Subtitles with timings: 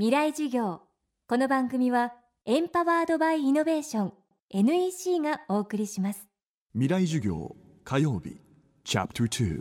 [0.00, 0.80] 未来授業。
[1.28, 2.14] この番組は
[2.46, 4.12] エンパワードバイイノベーション
[4.48, 6.26] NEC がお送りします。
[6.72, 8.40] 未来授業火曜日
[8.82, 9.60] チャプター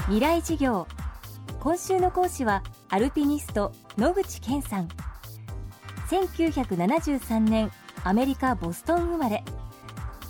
[0.00, 0.86] 未来授業。
[1.58, 4.88] 今週の講師はアルピニスト野口健さん。
[6.10, 7.70] 1973年
[8.04, 9.42] アメリカ・ボストン生まれ。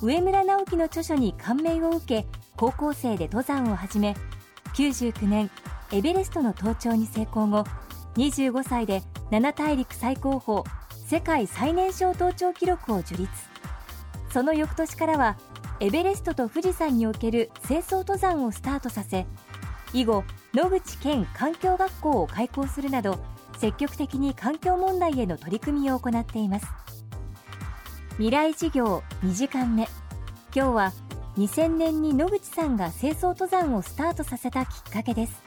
[0.01, 2.25] 上村直樹の著書に感銘を受け
[2.57, 4.15] 高校生で登山を始め
[4.77, 5.51] 99年
[5.93, 7.65] エベレストの登頂に成功後
[8.17, 10.65] 25歳で7大陸最高峰
[11.07, 13.31] 世界最年少登頂記録を樹立。
[14.33, 15.37] その翌年からは
[15.79, 19.27] エベレストと富士山における清掃登山をスタートさせ
[19.93, 23.19] 以後野口健環境学校を開校するなど
[23.59, 26.67] 積極的に環境問題への取り組みを行っています。
[28.15, 29.87] 未来事業2時間目。
[30.55, 30.93] 今日は
[31.37, 35.46] 2000年に野口さんが清掃登山をスタートさせたきっかけです。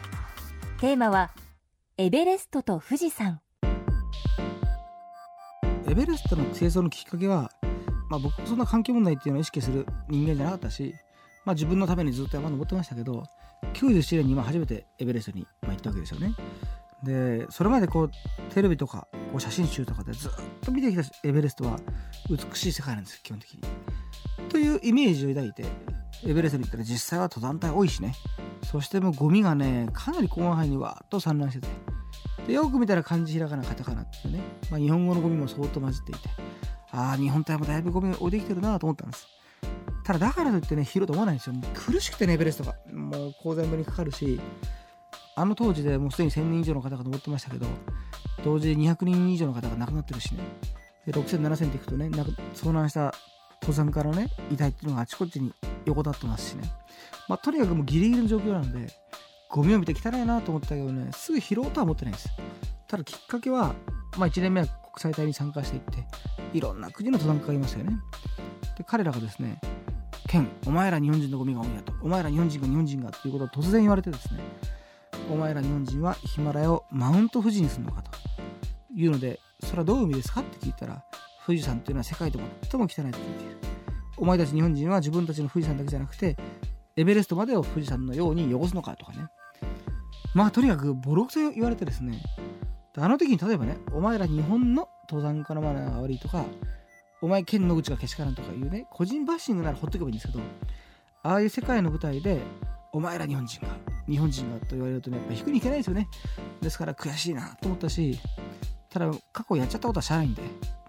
[0.79, 1.31] テーマは
[1.97, 3.41] エベレストと富士山。
[5.89, 7.51] エベレストの清掃のきっかけは、
[8.09, 10.95] まあ、僕そんな環境問題っていうのを意識する人間じゃなかったし、
[11.43, 13.25] まあ、自分のためにずっと山登ってましたけど
[13.73, 16.33] 97年に今初めてエベレストに行ったわけですよね。
[17.03, 18.11] でそれまでこう
[18.53, 20.31] テレビとかこう写真集とかでずっ
[20.61, 21.77] と見てきたエベレストは
[22.29, 23.61] 美しい世界なんです基本的に。
[24.47, 25.65] というイメージを抱いて
[26.25, 28.13] エベレストに行ったら実際は登山隊多いしね。
[28.63, 31.67] そしてもうゴミがねかなり広範囲にわーっと散乱してて。
[32.47, 36.29] でよく見たら漢字ひらがなカタカナっていうね、まあ、日本語のゴミも相当混じっていて。
[36.91, 39.27] ああ日本隊もだいぶゴミ置いてきてるなと思ったんです。
[40.03, 41.55] ただだからといってね拾うと思わないんですよ。
[41.75, 42.75] 苦しくてねベレストが。
[42.91, 44.39] もう鉱山部にかかるし
[45.35, 47.67] あの当時でもうすでに1000人以上の方が登ってましたけど
[48.43, 50.43] 同時に200人以上の方が亡くなってるしね。
[51.05, 52.07] で6000、7000っていくとね
[52.55, 53.13] 遭難した
[53.61, 55.53] 登山家のね遺体っていうのがあちこちに
[55.85, 56.63] 横たってますしね。
[57.27, 58.87] まあ、とにかくもうギリギリの状況なので
[59.49, 62.29] ゴミを見て汚いなと思ったけどねすぐ拾おうとは思ってないです。
[62.87, 63.75] ただきっかけは、
[64.17, 66.07] まあ、1年目は国際隊に参加していって
[66.53, 67.99] いろんな国の登山家がいましたよね。
[68.77, 69.61] で彼らがですね
[70.27, 74.39] 「ケンお前ら日本人のゴミが多いや」と「お前ら日本人が日本人が」っていうことを突然言われてですね
[75.31, 78.09] お前ら日本人はヒマラヤをマウント富士にするのかと。
[78.95, 81.03] いうのでそれはどういう意味ですかって聞いたら
[81.49, 82.37] 富士山っていうのは世界で
[82.69, 83.57] 最も汚いと聞いている
[84.17, 86.37] お前たち日本人は自分たちの富士山だけじゃなくて
[86.95, 89.29] エベレストまでを富士山のように汚すのかとかね。
[90.35, 92.21] まあとにかくボロクソ言われてですね、
[92.97, 96.45] あの時に例えばね、お前ら日本の登山家のマナーが悪いとか、
[97.21, 100.39] お前県の口がけしからんとかいうね、個人バッシングならほっとけばいいんですけど、
[101.23, 102.41] ああいう世界の舞台で、
[102.91, 103.73] お前ら日本人が、
[104.07, 106.07] 日本人がと言われるとね、やっぱ引くにいけないですよね。
[106.61, 108.19] ですから悔しいなと思ったし、
[108.89, 110.41] ただ過去やっちゃったことはしゃあないんで、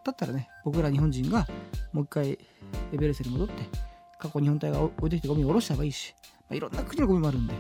[0.05, 1.47] だったらね、僕ら日本人が
[1.93, 2.39] もう一回
[2.93, 3.55] エベレスに戻って、
[4.19, 7.55] 過去日本隊が置いてきてゴミを下ろしちゃえばいいし、まあ、いろんな国のゴミもあるんで、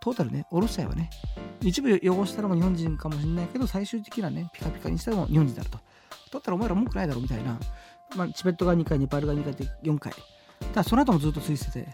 [0.00, 1.10] トータルね、下ろしちゃえばね、
[1.60, 5.78] 一部汚したのも日本人かもしれないけど、最終的なね、ピカピカにしたのも日本人だと。
[6.32, 7.58] だったらお前ら文句ないだろうみたいな、
[8.16, 10.12] まあ、チベットが2回、ネパールが2回って4回。
[10.72, 11.88] ただその後もずっと続いてて、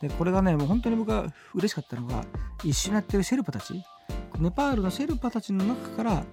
[0.00, 2.24] で、これがね、もう本当に僕は嬉しかったのが、
[2.64, 3.82] 一緒にやってるシェルパたち、
[4.38, 6.24] ネパールのシェルパたちの中から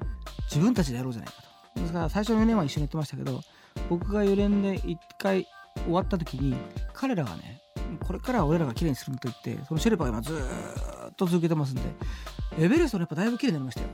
[0.49, 1.52] 自分たちでやろうじゃないかと。
[1.75, 3.41] ですから最初の4年は一緒にやってましたけど、
[3.89, 5.47] 僕が4年で1回
[5.83, 6.55] 終わった時に
[6.93, 7.61] 彼らがね
[8.05, 11.81] これからは俺らが綺麗にすると言ってそのシェルパが今ずっと続けてますんで
[12.59, 13.87] エベレストはやっぱだいぶ綺麗になりましたよ。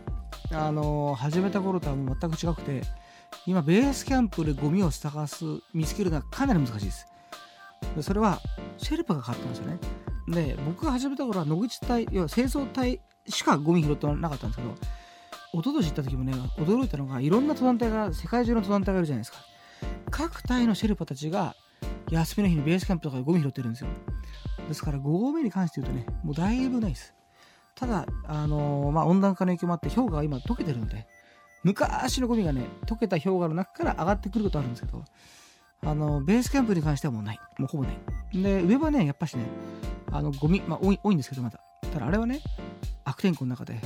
[0.51, 2.81] あのー、始めた頃とはもう全く違くて
[3.45, 7.05] 今ベースキャンプでゴミを探す見つけるのはかなり難しいです。
[8.01, 8.39] それは
[8.77, 9.79] シェルパが変わったんですよね。
[10.55, 14.75] で僕が始めた頃は野口隊要は清掃隊しかゴミ拾ってなかったんですけど
[15.53, 19.39] 一昨年行った時もね驚いたのがいろんな登山隊が世界中の登山隊がいるじゃないですか
[20.11, 21.55] 各隊のシェルパたちが
[22.09, 23.89] 休みの日にベースキャンプとかでゴミ拾ってるんですよ。
[24.67, 27.13] ですから5合目に関して言うとね、もうだいぶないです。
[27.75, 31.07] ただ、あのー、まあ、温暖化の影響もあって氷河が今溶けてるので、
[31.63, 35.03] 昔のゴミがね、溶けた氷河の中から上がってくることあるんですけど、
[35.81, 37.39] あの、ベースキャンプに関してはもうない。
[37.57, 38.41] もうほぼない。
[38.41, 39.43] で、上はね、やっぱしね、
[40.11, 41.59] あの、ゴミ、まあ、多い多いんですけど、まだ。
[41.93, 42.41] ただあれはね、
[43.05, 43.79] 悪天候の中で、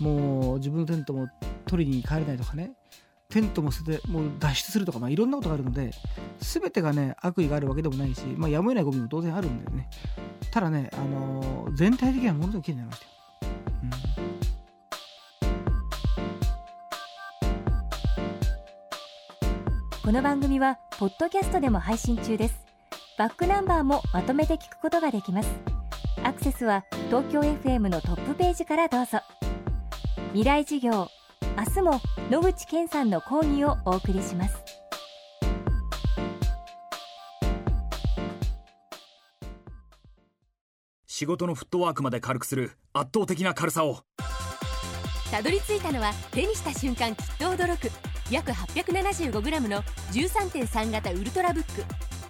[0.00, 1.28] もう自分のテントも
[1.66, 2.72] 取りに帰れないとかね、
[3.30, 5.90] テントも捨ててもう脱出するとか、まあ、いろんなことがあるので
[6.38, 9.90] 全てがね悪意があるわけでもないし、まあ、やむを得ないゴミも当然あるんだよね。
[10.50, 13.12] ただね、あのー、全体的にはものすごく綺麗になりましたよ、
[13.82, 13.86] う
[20.00, 22.64] ん、この番組はポッドキャストでも配信中です。
[23.18, 25.50] バックナンバーもまとめて聞くことができます。
[26.24, 29.18] アクセスは東京 FM のトップページからどうぞ。
[30.34, 31.08] 未来事業
[31.56, 34.62] 明日も野口健さんの講義をお送りします。
[41.06, 44.00] 仕事のフットワークまで軽くする圧倒的な軽さを。
[45.30, 47.90] たどり着いたのは手にした瞬間きっと驚く。
[48.30, 49.82] 約 875g の
[50.12, 51.84] 13.3型ウルトラブック。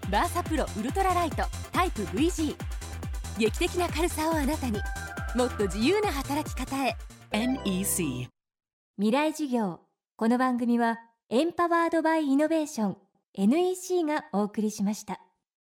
[0.08, 1.42] バーサプロウルトラライト。
[1.72, 2.54] タイプ VG
[3.38, 4.78] 劇的な軽さをあなたに。
[5.34, 6.96] もっと自由な働き方へ
[7.30, 8.30] NEC
[8.96, 9.80] 未来事業。
[10.16, 10.98] この番組は
[11.28, 12.96] エンパワードバイイノベーション
[13.34, 15.20] NEC がお送りしました。